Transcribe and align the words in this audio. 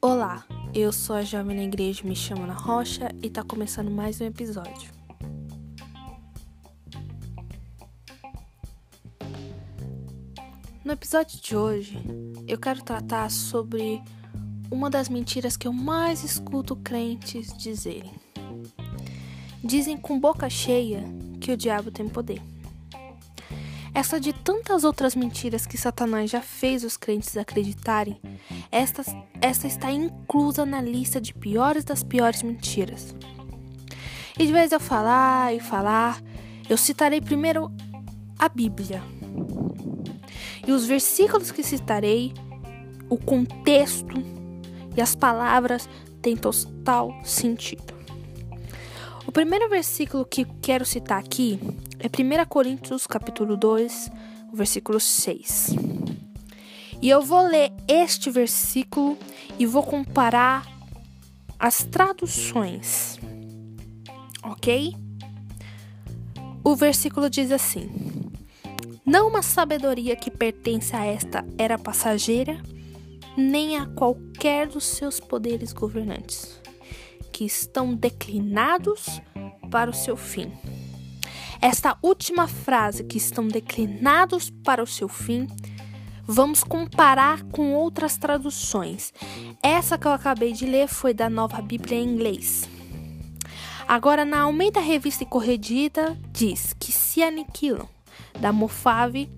Olá, 0.00 0.44
eu 0.72 0.92
sou 0.92 1.16
a 1.16 1.22
jovem 1.22 1.56
na 1.56 1.64
igreja, 1.64 2.04
me 2.04 2.14
chamo 2.14 2.44
Ana 2.44 2.54
Rocha 2.54 3.08
e 3.20 3.28
tá 3.28 3.42
começando 3.42 3.90
mais 3.90 4.20
um 4.20 4.24
episódio. 4.24 4.90
No 10.84 10.92
episódio 10.92 11.40
de 11.40 11.56
hoje, 11.56 11.98
eu 12.46 12.58
quero 12.58 12.84
tratar 12.84 13.28
sobre 13.32 14.00
uma 14.70 14.88
das 14.88 15.08
mentiras 15.08 15.56
que 15.56 15.66
eu 15.66 15.72
mais 15.72 16.22
escuto 16.22 16.76
crentes 16.76 17.52
dizerem. 17.56 18.14
Dizem 19.64 19.96
com 19.96 20.20
boca 20.20 20.48
cheia 20.48 21.02
que 21.40 21.50
o 21.50 21.56
diabo 21.56 21.90
tem 21.90 22.08
poder. 22.08 22.40
Essa 23.96 24.20
de 24.20 24.34
tantas 24.34 24.84
outras 24.84 25.16
mentiras 25.16 25.64
que 25.64 25.78
Satanás 25.78 26.30
já 26.30 26.42
fez 26.42 26.84
os 26.84 26.98
crentes 26.98 27.34
acreditarem, 27.34 28.20
esta, 28.70 29.02
esta 29.40 29.66
está 29.66 29.90
inclusa 29.90 30.66
na 30.66 30.82
lista 30.82 31.18
de 31.18 31.32
piores 31.32 31.82
das 31.82 32.02
piores 32.02 32.42
mentiras. 32.42 33.14
E 34.38 34.44
de 34.44 34.52
vez 34.52 34.70
eu 34.70 34.78
falar 34.78 35.54
e 35.54 35.60
falar, 35.60 36.22
eu 36.68 36.76
citarei 36.76 37.22
primeiro 37.22 37.72
a 38.38 38.50
Bíblia 38.50 39.02
e 40.66 40.72
os 40.72 40.84
versículos 40.84 41.50
que 41.50 41.62
citarei, 41.62 42.34
o 43.08 43.16
contexto 43.16 44.14
e 44.94 45.00
as 45.00 45.14
palavras 45.14 45.88
têm 46.20 46.36
total 46.36 47.18
sentido. 47.24 47.95
O 49.36 49.38
primeiro 49.38 49.68
versículo 49.68 50.24
que 50.24 50.46
quero 50.62 50.86
citar 50.86 51.18
aqui 51.18 51.60
é 51.98 52.06
1 52.06 52.46
Coríntios 52.48 53.06
capítulo 53.06 53.54
2, 53.54 54.10
versículo 54.54 54.98
6. 54.98 55.74
E 57.02 57.10
eu 57.10 57.20
vou 57.20 57.46
ler 57.46 57.70
este 57.86 58.30
versículo 58.30 59.18
e 59.58 59.66
vou 59.66 59.82
comparar 59.82 60.66
as 61.58 61.84
traduções. 61.84 63.18
OK? 64.42 64.96
O 66.64 66.74
versículo 66.74 67.28
diz 67.28 67.52
assim: 67.52 67.90
não 69.04 69.28
uma 69.28 69.42
sabedoria 69.42 70.16
que 70.16 70.30
pertence 70.30 70.96
a 70.96 71.04
esta 71.04 71.44
era 71.58 71.76
passageira, 71.76 72.58
nem 73.36 73.76
a 73.76 73.84
qualquer 73.84 74.66
dos 74.66 74.84
seus 74.84 75.20
poderes 75.20 75.74
governantes, 75.74 76.58
que 77.36 77.44
estão 77.44 77.94
declinados 77.94 79.20
para 79.70 79.90
o 79.90 79.92
seu 79.92 80.16
fim. 80.16 80.50
Esta 81.60 81.98
última 82.00 82.48
frase, 82.48 83.04
que 83.04 83.18
estão 83.18 83.46
declinados 83.46 84.48
para 84.48 84.82
o 84.82 84.86
seu 84.86 85.06
fim, 85.06 85.46
vamos 86.24 86.64
comparar 86.64 87.42
com 87.52 87.74
outras 87.74 88.16
traduções. 88.16 89.12
Essa 89.62 89.98
que 89.98 90.06
eu 90.06 90.12
acabei 90.12 90.54
de 90.54 90.64
ler 90.64 90.88
foi 90.88 91.12
da 91.12 91.28
Nova 91.28 91.60
Bíblia 91.60 91.98
em 91.98 92.08
inglês. 92.08 92.66
Agora, 93.86 94.24
na 94.24 94.40
Almeida 94.40 94.80
Revista 94.80 95.22
e 95.22 95.26
Corrigida, 95.26 96.18
diz 96.32 96.74
que 96.80 96.90
se 96.90 97.22
aniquilam 97.22 97.86
da 98.40 98.50
Mofave, 98.50 99.28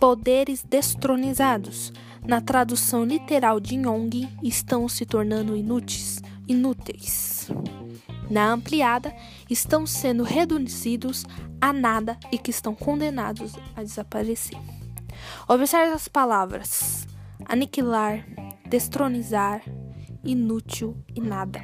poderes 0.00 0.62
destronizados. 0.62 1.92
Na 2.26 2.40
tradução 2.40 3.04
literal 3.04 3.60
de 3.60 3.74
Yong, 3.74 4.26
estão 4.42 4.88
se 4.88 5.04
tornando 5.04 5.54
inúteis. 5.54 6.22
Inúteis. 6.48 7.48
Na 8.30 8.50
ampliada, 8.50 9.14
estão 9.50 9.86
sendo 9.86 10.22
reduzidos 10.22 11.24
a 11.60 11.72
nada 11.72 12.18
e 12.30 12.38
que 12.38 12.50
estão 12.50 12.74
condenados 12.74 13.52
a 13.76 13.82
desaparecer. 13.82 14.58
Observe 15.46 15.92
as 15.92 16.08
palavras: 16.08 17.06
aniquilar, 17.44 18.26
destronizar, 18.66 19.62
inútil 20.24 20.96
e 21.14 21.20
nada. 21.20 21.60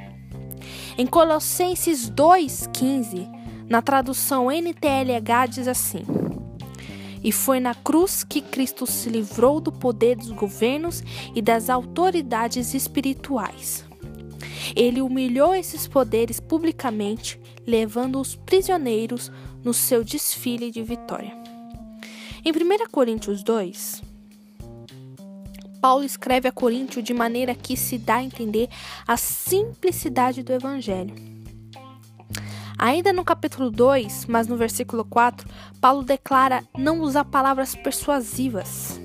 Em 0.97 1.07
Colossenses 1.07 2.09
2,15, 2.11 3.27
na 3.67 3.81
tradução 3.81 4.51
NTLH, 4.51 5.47
diz 5.49 5.67
assim. 5.67 6.05
E 7.23 7.31
foi 7.31 7.59
na 7.59 7.75
cruz 7.75 8.23
que 8.23 8.41
Cristo 8.41 8.85
se 8.85 9.09
livrou 9.09 9.59
do 9.59 9.71
poder 9.71 10.15
dos 10.15 10.31
governos 10.31 11.03
e 11.35 11.41
das 11.41 11.69
autoridades 11.69 12.73
espirituais. 12.73 13.88
Ele 14.75 15.01
humilhou 15.01 15.53
esses 15.53 15.87
poderes 15.87 16.39
publicamente, 16.39 17.39
levando-os 17.65 18.35
prisioneiros 18.35 19.31
no 19.63 19.73
seu 19.73 20.03
desfile 20.03 20.71
de 20.71 20.81
vitória. 20.83 21.33
Em 22.45 22.51
1 22.51 22.89
Coríntios 22.89 23.43
2, 23.43 24.01
Paulo 25.81 26.03
escreve 26.03 26.47
a 26.47 26.51
Coríntio 26.51 27.01
de 27.01 27.13
maneira 27.13 27.55
que 27.55 27.77
se 27.77 27.97
dá 27.97 28.15
a 28.15 28.23
entender 28.23 28.69
a 29.07 29.15
simplicidade 29.15 30.43
do 30.43 30.51
evangelho. 30.51 31.15
Ainda 32.77 33.11
no 33.11 33.25
capítulo 33.25 33.69
2, 33.69 34.25
mas 34.25 34.47
no 34.47 34.55
versículo 34.55 35.03
4, 35.03 35.47
Paulo 35.81 36.01
declara 36.01 36.63
não 36.77 37.01
usar 37.01 37.25
palavras 37.25 37.75
persuasivas, 37.75 38.98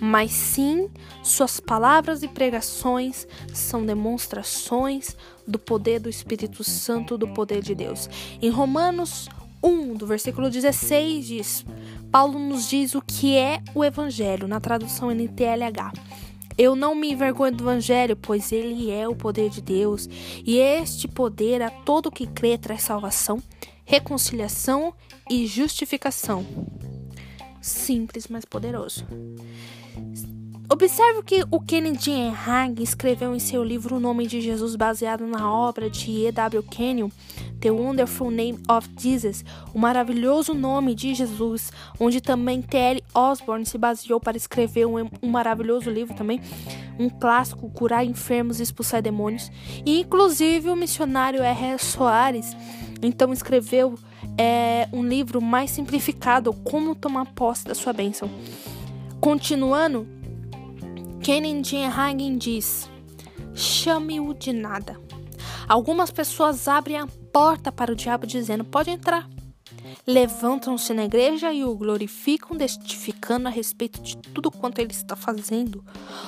mas 0.00 0.32
sim 0.32 0.88
suas 1.22 1.60
palavras 1.60 2.22
e 2.22 2.28
pregações 2.28 3.26
são 3.52 3.84
demonstrações 3.84 5.14
do 5.46 5.58
poder 5.58 6.00
do 6.00 6.08
Espírito 6.08 6.64
Santo, 6.64 7.18
do 7.18 7.28
poder 7.28 7.62
de 7.62 7.74
Deus. 7.74 8.08
Em 8.40 8.48
Romanos 8.48 9.28
1, 9.62 9.94
do 9.94 10.06
versículo 10.06 10.48
16, 10.48 11.26
diz: 11.26 11.66
Paulo 12.10 12.38
nos 12.38 12.68
diz 12.68 12.94
o 12.94 13.02
que 13.02 13.36
é 13.36 13.62
o 13.74 13.84
Evangelho, 13.84 14.48
na 14.48 14.60
tradução 14.60 15.10
NTLH. 15.10 15.92
Eu 16.56 16.74
não 16.74 16.94
me 16.94 17.12
envergonho 17.12 17.54
do 17.54 17.64
Evangelho, 17.64 18.16
pois 18.16 18.52
ele 18.52 18.90
é 18.90 19.08
o 19.08 19.14
poder 19.14 19.50
de 19.50 19.60
Deus, 19.60 20.08
e 20.44 20.58
este 20.58 21.08
poder 21.08 21.62
a 21.62 21.70
todo 21.70 22.10
que 22.10 22.26
crê 22.26 22.58
traz 22.58 22.82
salvação, 22.82 23.42
reconciliação 23.84 24.92
e 25.30 25.46
justificação. 25.46 26.44
Simples, 27.60 28.26
mas 28.28 28.44
poderoso. 28.44 29.06
Observe 30.72 31.24
que 31.24 31.44
o 31.50 31.58
Kennedy 31.58 32.12
Hagin 32.46 32.80
escreveu 32.80 33.34
em 33.34 33.40
seu 33.40 33.64
livro 33.64 33.96
O 33.96 34.00
Nome 34.00 34.24
de 34.24 34.40
Jesus, 34.40 34.76
baseado 34.76 35.26
na 35.26 35.52
obra 35.52 35.90
de 35.90 36.26
E.W. 36.26 36.62
Kenyon, 36.62 37.10
The 37.60 37.72
Wonderful 37.72 38.30
Name 38.30 38.56
of 38.68 38.88
Jesus, 38.96 39.44
o 39.74 39.78
maravilhoso 39.80 40.54
nome 40.54 40.94
de 40.94 41.12
Jesus, 41.12 41.72
onde 41.98 42.20
também 42.20 42.62
T.L. 42.62 43.02
Osborne 43.12 43.66
se 43.66 43.76
baseou 43.76 44.20
para 44.20 44.36
escrever 44.36 44.86
um, 44.86 45.10
um 45.20 45.28
maravilhoso 45.28 45.90
livro 45.90 46.14
também, 46.14 46.40
um 47.00 47.08
clássico, 47.08 47.70
Curar 47.70 48.04
Enfermos 48.04 48.60
e 48.60 48.62
Expulsar 48.62 49.00
Demônios. 49.00 49.50
E 49.86 50.00
inclusive 50.00 50.68
o 50.68 50.76
missionário 50.76 51.42
R. 51.42 51.78
Soares, 51.78 52.54
então 53.02 53.32
escreveu 53.32 53.98
é, 54.36 54.88
um 54.92 55.02
livro 55.02 55.40
mais 55.40 55.70
simplificado, 55.70 56.52
Como 56.52 56.94
Tomar 56.94 57.26
Posse 57.32 57.64
da 57.64 57.74
Sua 57.74 57.92
Bênção. 57.92 58.30
Continuando, 59.20 60.06
Kennedy 61.22 61.76
Hagen 61.78 62.36
diz: 62.36 62.88
chame-o 63.54 64.34
de 64.34 64.52
nada. 64.52 64.98
Algumas 65.68 66.10
pessoas 66.10 66.66
abrem 66.68 66.98
a 66.98 67.06
porta 67.32 67.72
para 67.72 67.92
o 67.92 67.96
diabo 67.96 68.26
dizendo: 68.26 68.64
pode 68.64 68.90
entrar. 68.90 69.28
Levantam-se 70.06 70.92
na 70.94 71.04
igreja 71.04 71.52
e 71.52 71.64
o 71.64 71.74
glorificam, 71.74 72.56
testificando 72.56 73.48
a 73.48 73.50
respeito 73.50 74.00
de 74.02 74.16
tudo 74.16 74.50
quanto 74.50 74.78
ele 74.78 74.92
está 74.92 75.14
fazendo. 75.16 75.84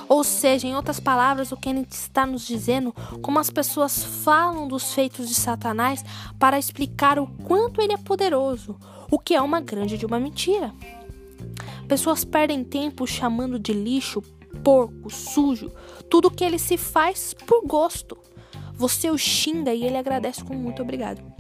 Ou 0.09 0.23
seja, 0.23 0.67
em 0.67 0.77
outras 0.77 1.01
palavras, 1.01 1.53
o 1.53 1.57
Kennedy 1.57 1.95
está 1.95 2.27
nos 2.27 2.47
dizendo 2.47 2.93
como 3.21 3.39
as 3.39 3.51
pessoas 3.51 4.05
falam 4.05 4.69
dos 4.69 4.95
feitos 4.95 5.29
de 5.29 5.35
Satanás 5.35 6.05
para 6.39 6.59
explicar 6.59 7.19
o 7.19 7.27
quanto 7.27 7.81
ele 7.81 7.93
é 7.93 7.99
poderoso, 7.99 8.77
o 9.11 9.19
que 9.19 9.35
é 9.35 9.41
uma 9.41 9.61
grande 9.61 9.99
de 9.99 10.07
uma 10.07 10.21
mentira. 10.21 10.73
Pessoas 11.89 12.25
perdem 12.25 12.65
tempo 12.65 13.07
chamando 13.07 13.59
de 13.59 13.73
lixo 13.73 14.23
porco, 14.63 15.11
sujo, 15.11 15.71
tudo 16.09 16.31
que 16.31 16.45
ele 16.45 16.59
se 16.59 16.77
faz 16.77 17.35
por 17.47 17.67
gosto. 17.67 18.17
Você 18.75 19.11
o 19.11 19.19
xinga 19.19 19.73
e 19.75 19.85
ele 19.85 19.97
agradece 19.97 20.45
com 20.45 20.55
muito 20.55 20.83
obrigado. 20.83 21.32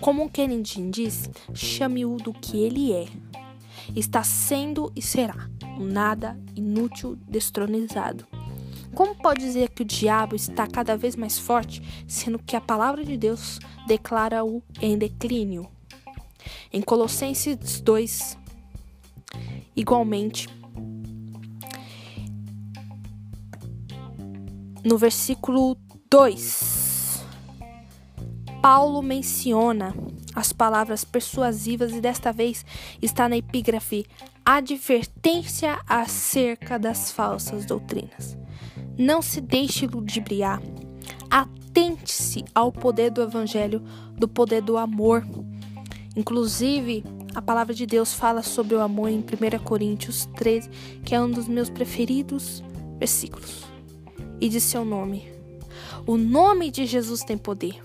Como 0.00 0.24
o 0.24 0.30
Kennedy 0.30 0.90
diz, 0.90 1.30
chame-o 1.54 2.16
do 2.16 2.32
que 2.32 2.58
ele 2.58 2.92
é. 2.92 3.06
Está 3.94 4.22
sendo 4.22 4.92
e 4.94 5.02
será 5.02 5.48
um 5.78 5.84
nada 5.84 6.38
inútil 6.54 7.16
destronizado. 7.28 8.26
Como 8.94 9.14
pode 9.14 9.40
dizer 9.40 9.70
que 9.70 9.82
o 9.82 9.84
diabo 9.84 10.34
está 10.34 10.66
cada 10.66 10.96
vez 10.96 11.16
mais 11.16 11.38
forte, 11.38 11.82
sendo 12.08 12.38
que 12.38 12.56
a 12.56 12.60
palavra 12.60 13.04
de 13.04 13.16
Deus 13.16 13.58
declara-o 13.86 14.62
em 14.80 14.96
declínio? 14.96 15.68
Em 16.72 16.80
Colossenses 16.80 17.80
2, 17.80 18.38
igualmente, 19.74 20.48
no 24.84 24.96
versículo 24.96 25.76
2, 26.08 26.75
Paulo 28.66 29.00
menciona 29.00 29.94
as 30.34 30.52
palavras 30.52 31.04
persuasivas 31.04 31.92
e 31.92 32.00
desta 32.00 32.32
vez 32.32 32.66
está 33.00 33.28
na 33.28 33.36
epígrafe 33.36 34.04
advertência 34.44 35.78
acerca 35.86 36.76
das 36.76 37.12
falsas 37.12 37.64
doutrinas. 37.64 38.36
Não 38.98 39.22
se 39.22 39.40
deixe 39.40 39.86
ludibriar. 39.86 40.60
Atente-se 41.30 42.44
ao 42.52 42.72
poder 42.72 43.12
do 43.12 43.22
evangelho, 43.22 43.84
do 44.18 44.26
poder 44.26 44.62
do 44.62 44.76
amor. 44.76 45.24
Inclusive, 46.16 47.04
a 47.36 47.40
palavra 47.40 47.72
de 47.72 47.86
Deus 47.86 48.14
fala 48.14 48.42
sobre 48.42 48.74
o 48.74 48.80
amor 48.80 49.10
em 49.10 49.20
1 49.20 49.62
Coríntios 49.62 50.26
13, 50.34 50.68
que 51.04 51.14
é 51.14 51.22
um 51.22 51.30
dos 51.30 51.46
meus 51.46 51.70
preferidos 51.70 52.64
versículos. 52.98 53.62
E 54.40 54.48
diz 54.48 54.64
seu 54.64 54.84
nome. 54.84 55.32
O 56.04 56.16
nome 56.16 56.72
de 56.72 56.84
Jesus 56.84 57.22
tem 57.22 57.38
poder. 57.38 57.80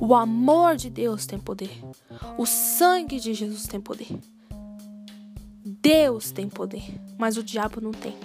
O 0.00 0.14
amor 0.14 0.76
de 0.76 0.90
Deus 0.90 1.26
tem 1.26 1.38
poder. 1.38 1.70
O 2.36 2.46
sangue 2.46 3.20
de 3.20 3.34
Jesus 3.34 3.64
tem 3.64 3.80
poder. 3.80 4.08
Deus 5.64 6.30
tem 6.30 6.48
poder, 6.48 7.00
mas 7.18 7.36
o 7.36 7.42
diabo 7.42 7.80
não 7.80 7.90
tem. 7.90 8.16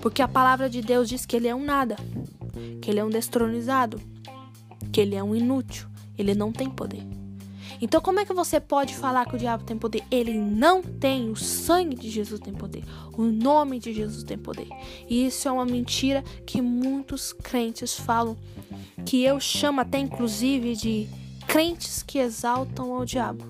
Porque 0.00 0.22
a 0.22 0.28
palavra 0.28 0.68
de 0.68 0.80
Deus 0.82 1.08
diz 1.08 1.24
que 1.24 1.36
ele 1.36 1.48
é 1.48 1.54
um 1.54 1.64
nada, 1.64 1.96
que 2.80 2.90
ele 2.90 2.98
é 2.98 3.04
um 3.04 3.10
destronizado, 3.10 4.00
que 4.92 5.00
ele 5.00 5.14
é 5.14 5.22
um 5.22 5.34
inútil, 5.34 5.88
ele 6.18 6.34
não 6.34 6.50
tem 6.50 6.68
poder. 6.68 7.06
Então, 7.82 8.00
como 8.00 8.20
é 8.20 8.24
que 8.24 8.32
você 8.32 8.60
pode 8.60 8.94
falar 8.94 9.26
que 9.26 9.34
o 9.34 9.38
diabo 9.38 9.64
tem 9.64 9.76
poder? 9.76 10.04
Ele 10.08 10.38
não 10.38 10.80
tem. 10.80 11.28
O 11.28 11.36
sangue 11.36 11.96
de 11.96 12.08
Jesus 12.08 12.38
tem 12.38 12.54
poder. 12.54 12.84
O 13.12 13.24
nome 13.24 13.80
de 13.80 13.92
Jesus 13.92 14.22
tem 14.22 14.38
poder. 14.38 14.68
E 15.10 15.26
isso 15.26 15.48
é 15.48 15.52
uma 15.52 15.66
mentira 15.66 16.22
que 16.46 16.62
muitos 16.62 17.32
crentes 17.32 17.98
falam, 17.98 18.38
que 19.04 19.24
eu 19.24 19.40
chamo 19.40 19.80
até 19.80 19.98
inclusive 19.98 20.76
de 20.76 21.08
crentes 21.48 22.04
que 22.04 22.18
exaltam 22.18 22.94
ao 22.94 23.04
diabo, 23.04 23.44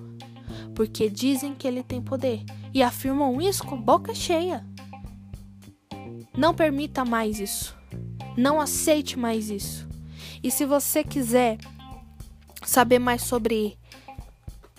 porque 0.73 1.11
dizem 1.11 1.53
que 1.53 1.67
ele 1.67 1.83
tem 1.83 2.01
poder 2.01 2.43
e 2.73 2.81
afirmam 2.81 3.39
isso 3.39 3.63
com 3.63 3.79
boca 3.79 4.15
cheia. 4.15 4.65
Não 6.35 6.55
permita 6.55 7.05
mais 7.05 7.39
isso. 7.39 7.77
Não 8.35 8.59
aceite 8.59 9.17
mais 9.17 9.51
isso. 9.51 9.87
E 10.41 10.49
se 10.49 10.65
você 10.65 11.03
quiser 11.03 11.59
saber 12.65 12.97
mais 12.97 13.21
sobre 13.21 13.77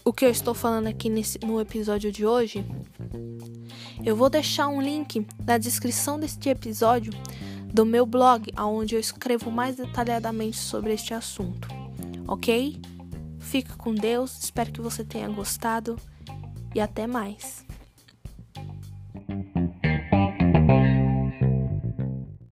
o 0.04 0.12
que 0.12 0.24
eu 0.24 0.30
estou 0.30 0.52
falando 0.52 0.86
aqui 0.86 1.08
nesse, 1.08 1.38
no 1.38 1.58
episódio 1.60 2.12
de 2.12 2.26
hoje, 2.26 2.64
eu 4.04 4.14
vou 4.14 4.28
deixar 4.28 4.68
um 4.68 4.80
link 4.80 5.26
na 5.46 5.56
descrição 5.56 6.20
deste 6.20 6.50
episódio 6.50 7.12
do 7.72 7.86
meu 7.86 8.04
blog, 8.04 8.52
onde 8.58 8.94
eu 8.94 9.00
escrevo 9.00 9.50
mais 9.50 9.76
detalhadamente 9.76 10.58
sobre 10.58 10.92
este 10.92 11.14
assunto, 11.14 11.66
ok? 12.28 12.80
Fique 13.40 13.74
com 13.76 13.94
Deus, 13.94 14.38
espero 14.44 14.70
que 14.70 14.80
você 14.80 15.02
tenha 15.02 15.28
gostado 15.28 15.98
e 16.74 16.80
até 16.80 17.06
mais. 17.06 17.63